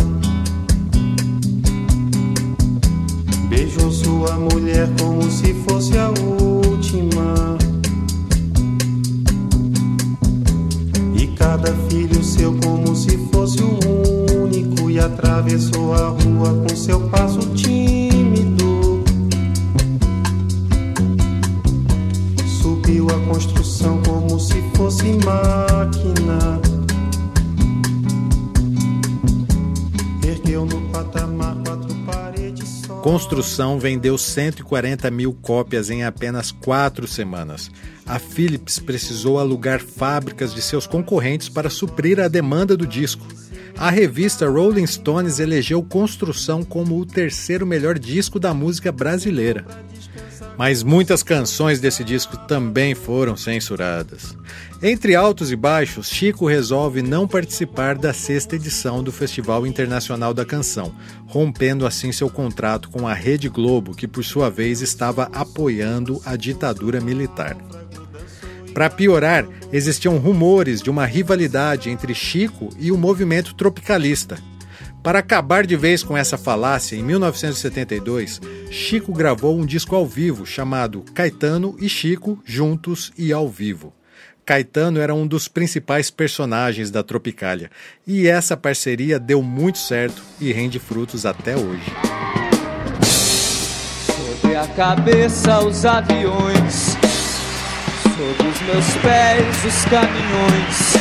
[3.48, 7.58] Beijou sua mulher como se fosse a última.
[11.16, 13.80] E cada filho seu como se fosse o
[14.44, 14.92] único.
[14.92, 17.97] E atravessou a rua com seu passo tímido.
[22.88, 26.62] Subiu a construção como se fosse máquina.
[30.26, 32.94] Ergueu no patamar quatro paredes só.
[33.02, 37.70] Construção vendeu 140 mil cópias em apenas quatro semanas.
[38.06, 43.28] A Philips precisou alugar fábricas de seus concorrentes para suprir a demanda do disco.
[43.78, 49.66] A revista Rolling Stones elegeu Construção como o terceiro melhor disco da música brasileira.
[50.58, 54.36] Mas muitas canções desse disco também foram censuradas.
[54.82, 60.44] Entre altos e baixos, Chico resolve não participar da sexta edição do Festival Internacional da
[60.44, 60.94] Canção,
[61.28, 66.36] rompendo assim seu contrato com a Rede Globo, que por sua vez estava apoiando a
[66.36, 67.56] ditadura militar.
[68.74, 74.38] Para piorar, existiam rumores de uma rivalidade entre Chico e o movimento tropicalista.
[75.08, 80.46] Para acabar de vez com essa falácia, em 1972, Chico gravou um disco ao vivo
[80.46, 83.94] chamado Caetano e Chico Juntos e ao Vivo.
[84.46, 87.72] Caetano era um dos principais personagens da Tropicália,
[88.06, 91.90] e essa parceria deu muito certo e rende frutos até hoje.
[94.06, 96.98] Sobre a cabeça os aviões,
[98.04, 100.98] sobre os meus pés os caminhões,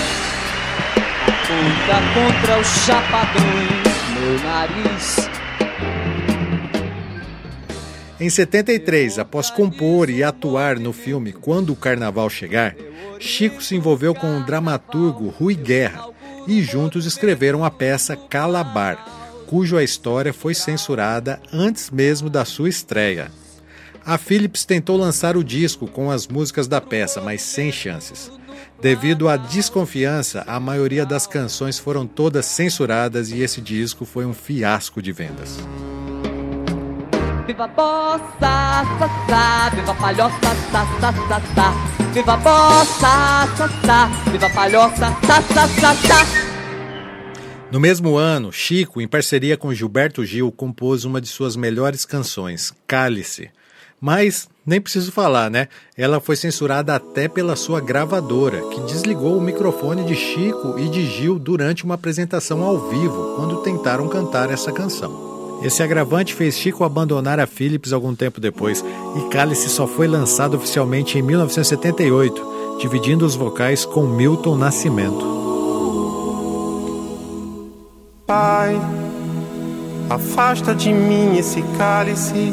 [1.27, 3.86] aponta contra os chapadões
[4.27, 5.29] meu nariz.
[8.18, 12.74] Em 73, após compor e atuar no filme Quando o Carnaval Chegar,
[13.20, 16.09] Chico se envolveu com o dramaturgo Rui Guerra
[16.49, 23.31] e juntos escreveram a peça Calabar, cuja história foi censurada antes mesmo da sua estreia.
[24.05, 28.31] A Philips tentou lançar o disco com as músicas da peça, mas sem chances.
[28.87, 34.32] Devido à desconfiança, a maioria das canções foram todas censuradas e esse disco foi um
[34.32, 35.59] fiasco de vendas.
[37.49, 40.39] Viva bossa, sa, sa, viva palhoça,
[40.70, 42.12] sa, sa, sa, sa.
[42.12, 46.24] Viva bossa, sa, sa, viva palhoça, sa, sa, sa, sa.
[47.72, 52.72] No mesmo ano, Chico, em parceria com Gilberto Gil, compôs uma de suas melhores canções,
[52.87, 53.51] Cálice.
[54.01, 55.69] Mas nem preciso falar, né?
[55.97, 61.07] Ela foi censurada até pela sua gravadora, que desligou o microfone de Chico e de
[61.07, 65.61] Gil durante uma apresentação ao vivo, quando tentaram cantar essa canção.
[65.63, 68.85] Esse agravante fez Chico abandonar a Philips algum tempo depois,
[69.17, 75.35] e Cálice só foi lançado oficialmente em 1978, dividindo os vocais com Milton Nascimento.
[78.27, 78.77] Pai,
[80.11, 82.53] afasta de mim esse cálice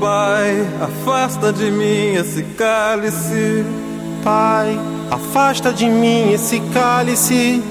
[0.00, 3.64] Pai, afasta de mim esse cálice.
[4.22, 4.78] Pai,
[5.10, 7.62] afasta de mim esse cálice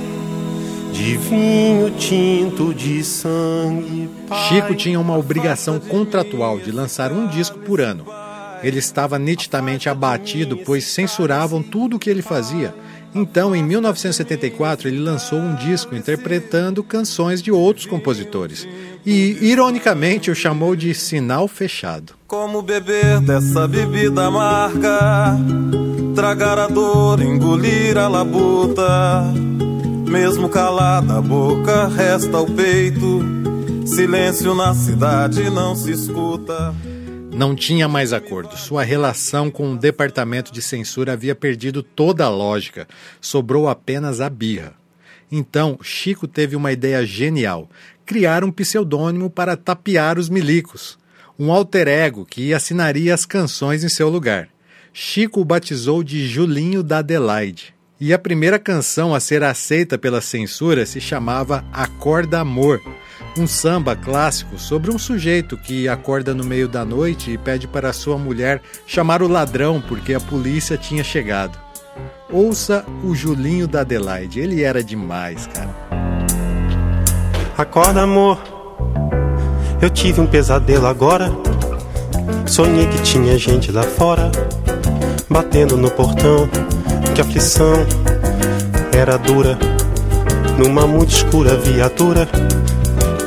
[0.94, 4.08] de vinho tinto de sangue.
[4.30, 8.06] Pai, Chico tinha uma obrigação contratual de lançar um disco por ano.
[8.62, 12.74] Ele estava nitidamente abatido, pois censuravam tudo o que ele fazia.
[13.16, 18.68] Então, em 1974, ele lançou um disco interpretando canções de outros compositores.
[19.06, 22.14] E, ironicamente, o chamou de Sinal Fechado.
[22.26, 25.38] Como beber dessa bebida amarga,
[26.16, 29.24] tragar a dor, engolir a labuta.
[30.10, 33.22] Mesmo calada a boca, resta o peito.
[33.86, 36.74] Silêncio na cidade não se escuta.
[37.36, 38.56] Não tinha mais acordo.
[38.56, 42.88] Sua relação com o departamento de censura havia perdido toda a lógica.
[43.20, 44.76] Sobrou apenas a birra.
[45.32, 47.68] Então, Chico teve uma ideia genial:
[48.06, 51.00] criar um pseudônimo para tapear os milicos.
[51.38, 54.48] Um alter ego que assinaria as canções em seu lugar.
[54.94, 57.74] Chico o batizou de Julinho da Adelaide.
[58.00, 62.80] E a primeira canção a ser aceita pela censura se chamava Acorda Amor
[63.38, 67.94] um samba clássico sobre um sujeito que acorda no meio da noite e pede para
[67.94, 71.58] sua mulher chamar o ladrão porque a polícia tinha chegado.
[72.32, 75.74] Ouça o Julinho da Adelaide, ele era demais, cara.
[77.58, 78.40] Acorda, amor.
[79.82, 81.32] Eu tive um pesadelo agora.
[82.46, 84.32] Sonhei que tinha gente lá fora,
[85.30, 86.50] batendo no portão.
[87.14, 87.86] Que aflição
[88.92, 89.58] era dura.
[90.58, 92.28] Numa muito escura viatura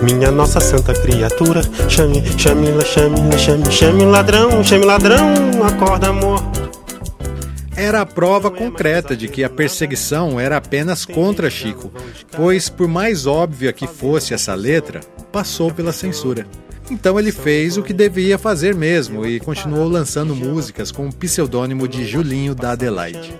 [0.02, 5.32] minha nossa santa criatura, chame, chame, chame, chame, chame ladrão, chame ladrão,
[5.64, 6.42] acorda amor.
[7.74, 11.92] Era a prova concreta de que a perseguição era apenas contra Chico,
[12.34, 16.46] pois, por mais óbvia que fosse essa letra, passou pela censura.
[16.90, 21.88] Então ele fez o que devia fazer mesmo e continuou lançando músicas com o pseudônimo
[21.88, 23.34] de Julinho da Adelaide.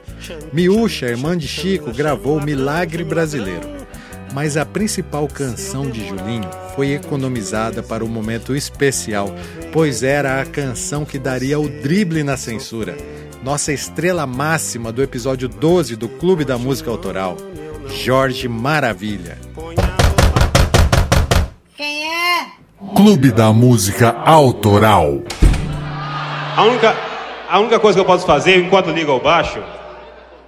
[0.52, 3.76] Miúcha, irmã de Chico, gravou Milagre Brasileiro
[4.33, 9.35] mas a principal canção de Julinho foi economizada para o um momento especial,
[9.72, 12.97] pois era a canção que daria o drible na censura.
[13.43, 17.37] Nossa estrela máxima do episódio 12 do Clube da Música Autoral,
[17.89, 19.39] Jorge Maravilha.
[21.77, 22.47] Quem é?
[22.95, 25.22] Clube da Música Autoral.
[26.57, 26.97] A única,
[27.49, 29.62] a única coisa que eu posso fazer enquanto ligo ao baixo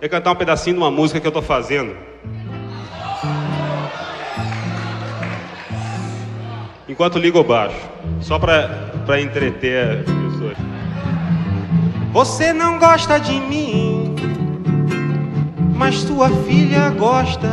[0.01, 2.07] é cantar um pedacinho de uma música que eu estou fazendo.
[6.89, 7.76] Enquanto ligo baixo,
[8.20, 10.57] só para entreter as pessoas.
[12.12, 14.14] Você não gosta de mim,
[15.74, 17.49] mas sua filha gosta.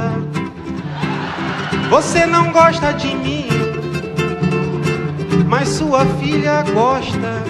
[1.90, 3.46] Você não gosta de mim,
[5.48, 7.44] mas sua filha gosta.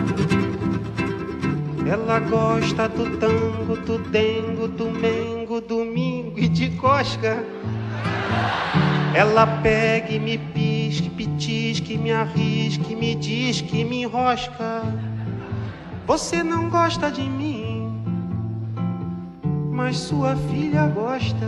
[1.88, 7.44] Ela gosta do tango, do dengo, do mengo, domingo e de cosca.
[9.14, 10.38] Ela pega e me
[10.86, 14.84] pisque, pitisque, me arrisque, me diz que me enrosca.
[16.06, 18.04] Você não gosta de mim,
[19.72, 21.48] mas sua filha gosta.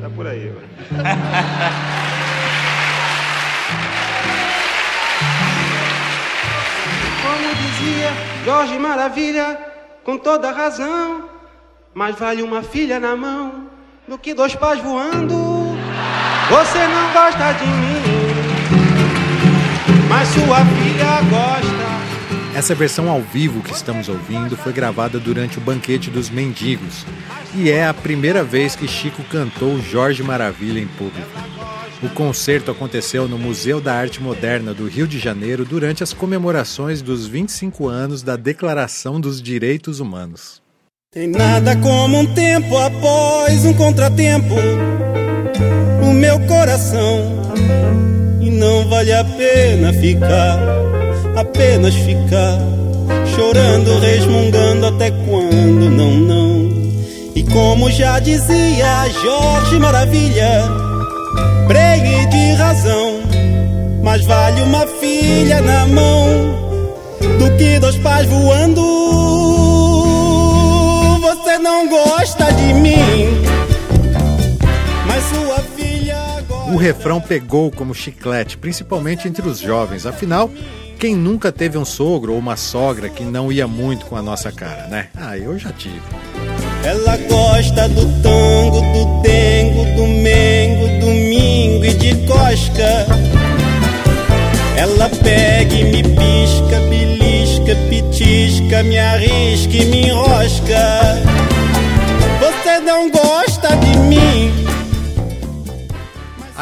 [0.00, 0.50] Tá por aí,
[7.22, 8.10] Como dizia
[8.44, 9.58] Jorge Maravilha,
[10.02, 11.28] com toda razão,
[11.92, 13.66] mais vale uma filha na mão
[14.08, 15.74] do que dois pais voando.
[16.48, 18.03] Você não gosta de mim,
[20.34, 22.58] sua filha gosta.
[22.58, 27.06] Essa versão ao vivo que estamos ouvindo foi gravada durante o Banquete dos Mendigos
[27.54, 31.28] e é a primeira vez que Chico cantou Jorge Maravilha em público.
[32.02, 37.00] O concerto aconteceu no Museu da Arte Moderna do Rio de Janeiro durante as comemorações
[37.00, 40.60] dos 25 anos da Declaração dos Direitos Humanos.
[41.12, 44.54] Tem nada como um tempo após um contratempo
[46.02, 47.44] o meu coração
[48.44, 50.58] e não vale a pena ficar,
[51.34, 52.58] apenas ficar
[53.34, 56.70] chorando, resmungando até quando não não.
[57.34, 60.62] E como já dizia Jorge Maravilha,
[61.66, 63.20] pregue de razão,
[64.02, 66.28] mas vale uma filha na mão
[67.38, 68.82] do que dois pais voando
[71.20, 73.43] você não gosta de mim.
[76.72, 80.06] O refrão pegou como chiclete, principalmente entre os jovens.
[80.06, 80.50] Afinal,
[80.98, 84.50] quem nunca teve um sogro ou uma sogra que não ia muito com a nossa
[84.50, 85.08] cara, né?
[85.14, 86.00] Ah, eu já tive.
[86.82, 93.06] Ela gosta do tango, do dengo, do mengo, domingo e de cosca.
[94.76, 101.43] Ela pega e me pisca, belisca, pitisca, me arrisca e me enrosca.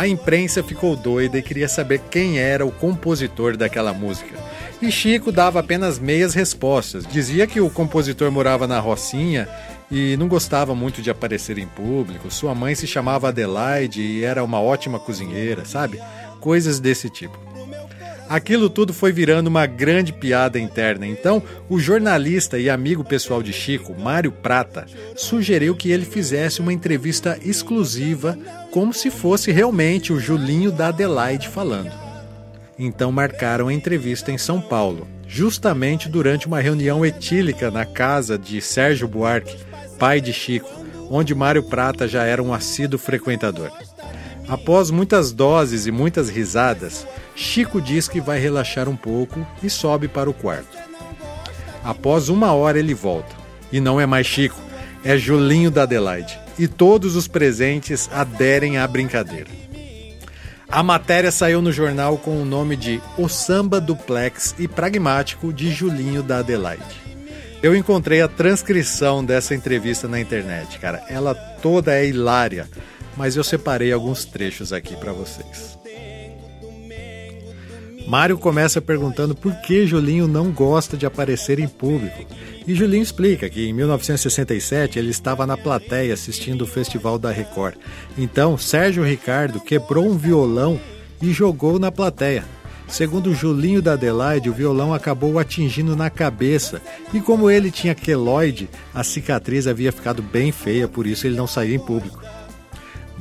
[0.02, 4.36] A imprensa ficou doida e queria saber quem era o compositor daquela música.
[4.82, 7.06] E Chico dava apenas meias respostas.
[7.06, 9.48] Dizia que o compositor morava na Rocinha
[9.88, 12.32] e não gostava muito de aparecer em público.
[12.32, 16.00] Sua mãe se chamava Adelaide e era uma ótima cozinheira, sabe?
[16.40, 17.38] Coisas desse tipo.
[18.28, 21.06] Aquilo tudo foi virando uma grande piada interna.
[21.06, 24.84] Então, o jornalista e amigo pessoal de Chico, Mário Prata,
[25.14, 28.36] sugeriu que ele fizesse uma entrevista exclusiva,
[28.72, 31.92] como se fosse realmente o Julinho da Adelaide falando.
[32.78, 38.62] Então marcaram a entrevista em São Paulo, justamente durante uma reunião etílica na casa de
[38.62, 39.58] Sérgio Buarque,
[39.98, 40.70] pai de Chico,
[41.10, 43.70] onde Mário Prata já era um assíduo frequentador.
[44.48, 47.06] Após muitas doses e muitas risadas,
[47.36, 50.78] Chico diz que vai relaxar um pouco e sobe para o quarto.
[51.84, 53.36] Após uma hora ele volta.
[53.70, 54.60] E não é mais Chico,
[55.04, 56.41] é Julinho da Adelaide.
[56.58, 59.50] E todos os presentes aderem à brincadeira.
[60.68, 65.70] A matéria saiu no jornal com o nome de O Samba Duplex e Pragmático de
[65.70, 67.02] Julinho da Adelaide.
[67.62, 71.04] Eu encontrei a transcrição dessa entrevista na internet, cara.
[71.08, 72.68] Ela toda é hilária,
[73.16, 75.81] mas eu separei alguns trechos aqui para vocês.
[78.06, 82.24] Mário começa perguntando por que Julinho não gosta de aparecer em público.
[82.66, 87.76] E Julinho explica que em 1967 ele estava na plateia assistindo o Festival da Record.
[88.16, 90.80] Então, Sérgio Ricardo quebrou um violão
[91.20, 92.44] e jogou na plateia.
[92.88, 96.82] Segundo Julinho da Adelaide, o violão acabou atingindo na cabeça
[97.14, 101.46] e, como ele tinha queloide, a cicatriz havia ficado bem feia, por isso ele não
[101.46, 102.20] saía em público.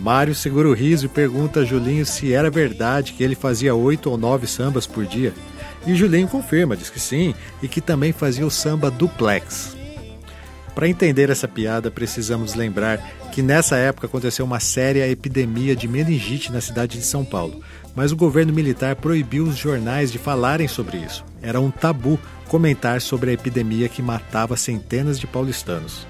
[0.02, 4.10] Mário segura o riso e pergunta a Julinho se era verdade que ele fazia oito
[4.10, 5.32] ou nove sambas por dia.
[5.86, 9.78] E Julinho confirma, diz que sim, e que também fazia o samba duplex.
[10.74, 12.97] Para entender essa piada, precisamos lembrar
[13.32, 17.62] que nessa época aconteceu uma séria epidemia de meningite na cidade de São Paulo,
[17.95, 21.24] mas o governo militar proibiu os jornais de falarem sobre isso.
[21.43, 26.08] Era um tabu comentar sobre a epidemia que matava centenas de paulistanos.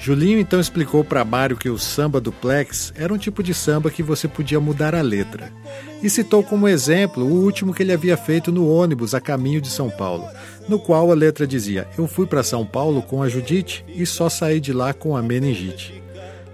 [0.00, 4.02] Julinho então explicou para Mário que o samba duplex era um tipo de samba que
[4.02, 5.52] você podia mudar a letra.
[6.00, 9.68] E citou como exemplo o último que ele havia feito no ônibus a caminho de
[9.68, 10.24] São Paulo,
[10.68, 14.28] no qual a letra dizia: Eu fui para São Paulo com a Judite e só
[14.28, 16.00] saí de lá com a meningite.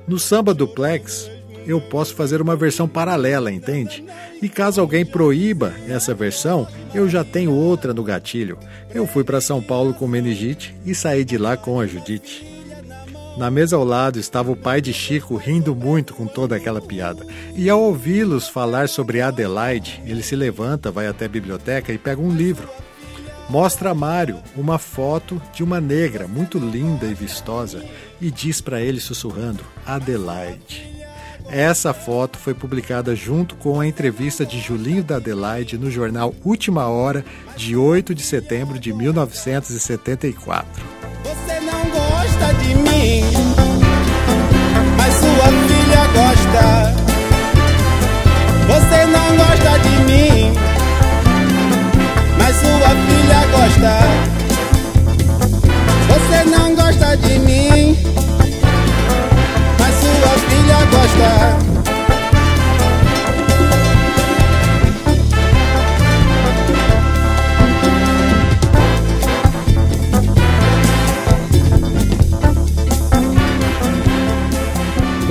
[0.08, 1.30] No samba duplex,
[1.66, 4.04] eu posso fazer uma versão paralela, entende?
[4.40, 8.58] E caso alguém proíba essa versão, eu já tenho outra no gatilho.
[8.94, 12.53] Eu fui para São Paulo com meningite e saí de lá com a Judite.
[13.36, 17.26] Na mesa ao lado estava o pai de Chico rindo muito com toda aquela piada.
[17.56, 22.20] E ao ouvi-los falar sobre Adelaide, ele se levanta, vai até a biblioteca e pega
[22.20, 22.68] um livro.
[23.50, 27.84] Mostra a Mário uma foto de uma negra muito linda e vistosa
[28.20, 30.94] e diz para ele sussurrando: Adelaide.
[31.48, 36.86] Essa foto foi publicada junto com a entrevista de Julinho da Adelaide no jornal Última
[36.86, 37.24] Hora,
[37.56, 40.94] de 8 de setembro de 1974
[41.94, 42.83] gosta de mim,
[45.96, 46.94] gosta.
[48.66, 50.52] Você não gosta de mim,
[52.38, 53.94] mas sua filha gosta.
[56.08, 57.96] Você não gosta de mim,
[59.78, 61.73] mas sua filha gosta.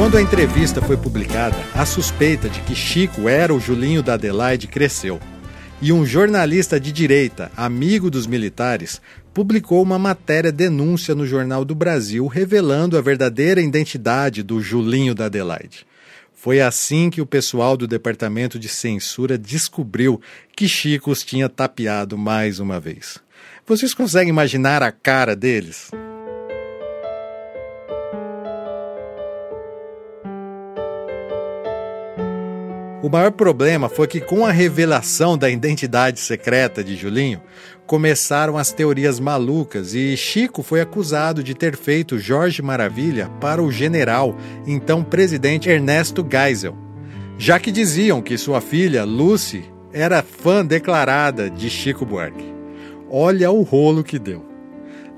[0.04, 4.68] Quando a entrevista foi publicada, a suspeita de que Chico era o Julinho da Adelaide
[4.68, 5.18] cresceu.
[5.82, 9.02] E um jornalista de direita, amigo dos militares,
[9.34, 15.28] publicou uma matéria denúncia no Jornal do Brasil revelando a verdadeira identidade do Julinho da
[15.28, 15.88] Adelaide.
[16.34, 20.20] Foi assim que o pessoal do departamento de censura descobriu
[20.54, 23.20] que Chico os tinha tapeado mais uma vez.
[23.66, 25.90] Vocês conseguem imaginar a cara deles?
[33.04, 37.42] O maior problema foi que, com a revelação da identidade secreta de Julinho,
[37.86, 43.70] começaram as teorias malucas e Chico foi acusado de ter feito Jorge Maravilha para o
[43.70, 46.78] general, então presidente Ernesto Geisel,
[47.38, 52.54] já que diziam que sua filha, Lucy, era fã declarada de Chico Buarque.
[53.10, 54.46] Olha o rolo que deu.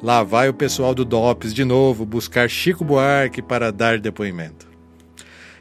[0.01, 4.65] Lá vai o pessoal do DOPS de novo buscar Chico Buarque para dar depoimento.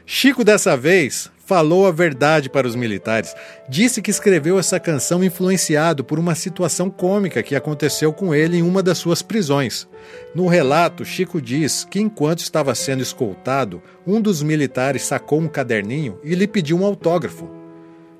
[0.07, 3.33] Chico, dessa vez, falou a verdade para os militares.
[3.69, 8.61] Disse que escreveu essa canção influenciado por uma situação cômica que aconteceu com ele em
[8.63, 9.87] uma das suas prisões.
[10.33, 16.19] No relato, Chico diz que enquanto estava sendo escoltado, um dos militares sacou um caderninho
[16.23, 17.47] e lhe pediu um autógrafo.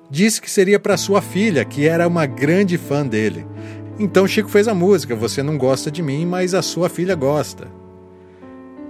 [0.08, 3.44] Disse que seria para sua filha, que era uma grande fã dele.
[3.98, 7.66] Então Chico fez a música Você não gosta de mim, mas a sua filha gosta.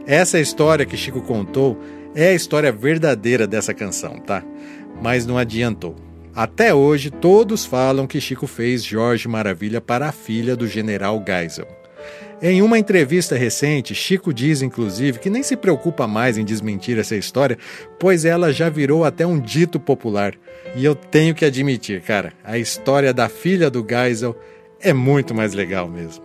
[0.06, 1.80] Essa é história que Chico contou
[2.16, 4.42] é a história verdadeira dessa canção, tá?
[5.02, 5.94] Mas não adiantou.
[6.34, 11.68] Até hoje, todos falam que Chico fez Jorge Maravilha para a filha do general Geisel.
[12.40, 17.16] Em uma entrevista recente, Chico diz, inclusive, que nem se preocupa mais em desmentir essa
[17.16, 17.58] história,
[17.98, 20.34] pois ela já virou até um dito popular.
[20.74, 24.38] E eu tenho que admitir, cara, a história da filha do Geisel
[24.80, 26.24] é muito mais legal mesmo.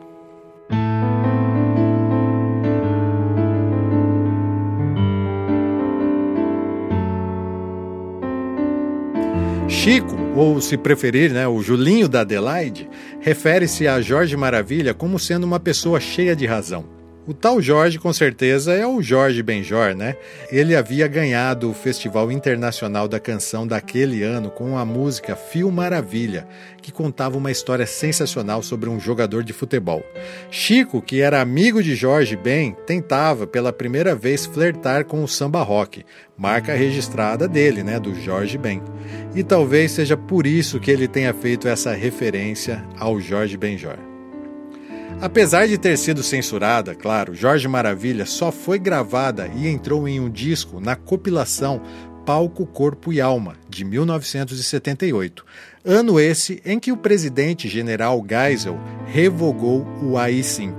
[9.83, 12.87] Chico, ou se preferir, né, o Julinho da Adelaide,
[13.19, 17.00] refere-se a Jorge Maravilha como sendo uma pessoa cheia de razão.
[17.31, 20.17] O tal Jorge, com certeza, é o Jorge Benjor, né?
[20.51, 26.45] Ele havia ganhado o Festival Internacional da Canção daquele ano com a música Fio Maravilha,
[26.81, 30.03] que contava uma história sensacional sobre um jogador de futebol.
[30.49, 35.63] Chico, que era amigo de Jorge Ben, tentava pela primeira vez flertar com o samba
[35.63, 36.03] rock,
[36.37, 38.81] marca registrada dele, né, do Jorge Ben.
[39.33, 44.10] E talvez seja por isso que ele tenha feito essa referência ao Jorge Benjor.
[45.21, 50.27] Apesar de ter sido censurada, claro, Jorge Maravilha só foi gravada e entrou em um
[50.27, 51.79] disco na compilação
[52.25, 55.45] Palco, Corpo e Alma, de 1978,
[55.85, 60.73] ano esse em que o presidente general Geisel revogou o AI-5.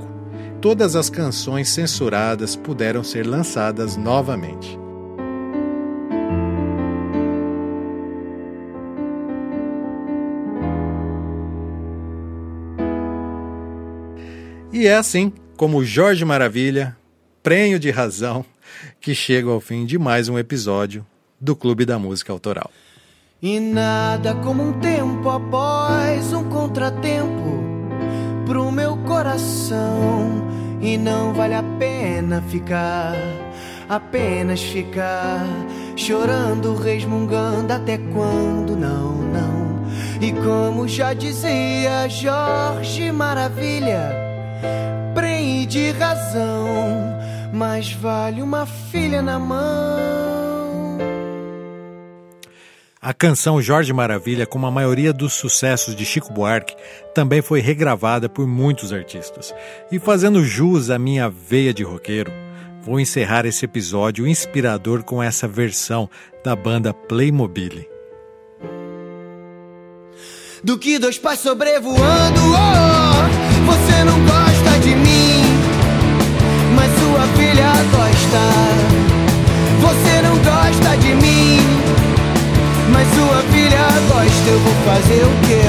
[0.61, 4.82] Todas as canções censuradas puderam ser lançadas novamente.
[14.83, 16.97] E é assim como Jorge Maravilha,
[17.41, 18.45] prenho de razão,
[19.01, 21.07] que chega ao fim de mais um episódio
[21.41, 22.69] do Clube da Música Autoral.
[23.41, 27.63] E nada como um tempo após um contratempo
[28.45, 30.49] pro meu coração.
[30.81, 33.15] E não vale a pena ficar,
[33.89, 35.47] apenas ficar
[35.95, 39.87] chorando, resmungando até quando não, não.
[40.21, 44.32] E como já dizia Jorge Maravilha
[45.15, 47.19] Prende de razão,
[47.53, 50.03] mas vale uma filha na mão.
[53.01, 56.77] A canção Jorge Maravilha, como a maioria dos sucessos de Chico Buarque,
[57.13, 59.53] também foi regravada por muitos artistas.
[59.91, 62.31] E fazendo jus à minha veia de roqueiro,
[62.81, 66.09] vou encerrar esse episódio inspirador com essa versão
[66.45, 67.85] da banda Playmobil.
[70.63, 74.32] Do que dois pais sobrevoando, oh, você não
[74.83, 75.43] de mim,
[76.75, 78.43] mas sua filha gosta.
[79.81, 81.61] Você não gosta de mim,
[82.91, 84.51] mas sua filha gosta.
[84.51, 85.63] Eu vou fazer o quê?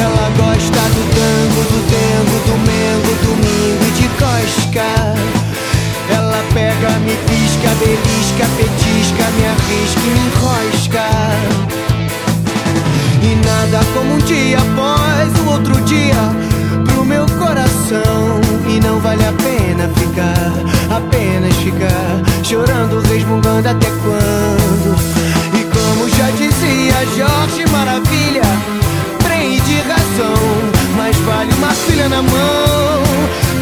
[0.00, 4.88] Ela gosta do tango, do tempo, do mengo, domingo e de cosca.
[6.10, 11.06] Ela pega, me pisca, belisca, petisca, me arrisca e me enrosca.
[13.22, 16.58] E nada como um dia após o outro dia
[17.08, 24.94] meu coração e não vale a pena ficar, apenas ficar chorando, resmungando até quando?
[25.58, 28.42] E como já dizia Jorge Maravilha,
[29.24, 30.36] trem de razão,
[30.96, 33.02] mas vale uma filha na mão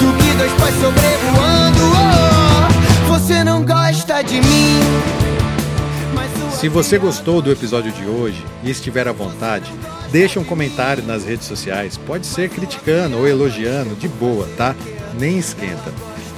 [0.01, 1.80] do que dois pais sobrevoando.
[1.94, 4.80] Oh, você não gosta de mim.
[6.51, 9.70] Se você gostou do episódio de hoje e estiver à vontade,
[10.17, 14.75] Deixa um comentário nas redes sociais, pode ser criticando ou elogiando, de boa, tá?
[15.21, 15.93] Nem esquenta.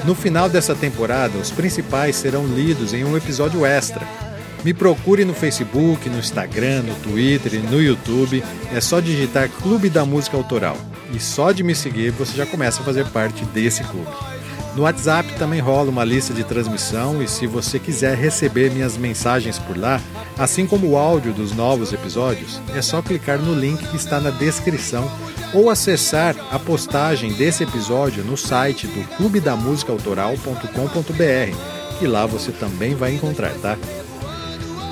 [0.04, 4.04] No final dessa temporada, os principais serão lidos em um episódio extra.
[4.64, 8.42] Me procure no Facebook, no Instagram, no Twitter e no YouTube.
[8.74, 10.76] É só digitar Clube da Música Autoral.
[11.14, 14.10] E só de me seguir você já começa a fazer parte desse clube.
[14.74, 19.58] No WhatsApp também rola uma lista de transmissão e se você quiser receber minhas mensagens
[19.58, 20.00] por lá,
[20.38, 24.30] assim como o áudio dos novos episódios, é só clicar no link que está na
[24.30, 25.10] descrição
[25.52, 33.14] ou acessar a postagem desse episódio no site do clubedamusicaautoral.com.br e lá você também vai
[33.14, 33.76] encontrar, tá?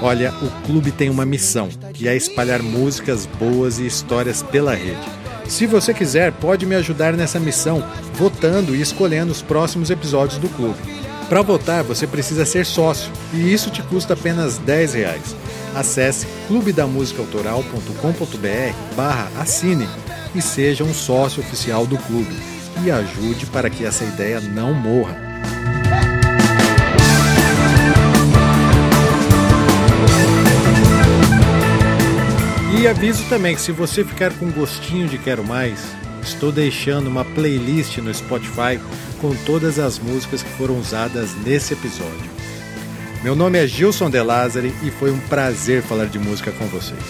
[0.02, 5.06] Olha, o clube tem uma missão, que é espalhar músicas boas e histórias pela rede.
[5.48, 7.82] Se você quiser, pode me ajudar nessa missão
[8.14, 10.78] votando e escolhendo os próximos episódios do clube.
[11.28, 15.34] Para votar, você precisa ser sócio e isso te custa apenas 10 reais.
[15.74, 19.88] Acesse clubedamusicaautoral.com.br barra assine
[20.34, 22.34] e seja um sócio oficial do clube
[22.84, 25.25] e ajude para que essa ideia não morra.
[32.74, 35.80] E aviso também que se você ficar com gostinho de quero mais,
[36.22, 38.80] estou deixando uma playlist no Spotify
[39.20, 42.36] com todas as músicas que foram usadas nesse episódio.
[43.22, 47.00] Meu nome é Gilson De Lázari e foi um prazer falar de música com vocês.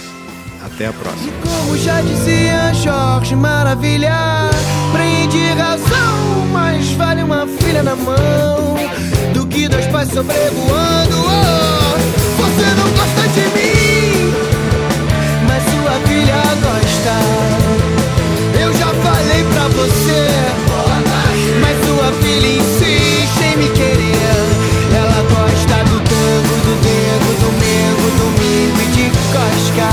[0.64, 1.32] Até a próxima.
[1.42, 4.50] Como já dizia Jorge Maravilha,
[4.92, 8.76] prende razão, mas vale uma filha na mão
[9.32, 11.26] do que dois pais sobrevoando
[16.16, 17.16] filha gosta.
[18.58, 20.28] Eu já falei pra você,
[21.60, 24.46] mas sua filha insiste em me querer.
[24.96, 29.90] Ela gosta do tango, do dengo, domingo, domingo e de cosca.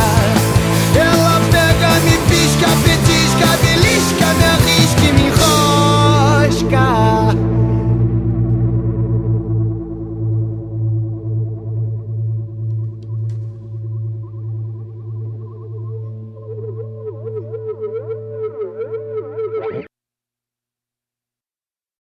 [0.96, 7.03] Ela pega, me pisca, petisca, belisca, me arrisca e me enrosca.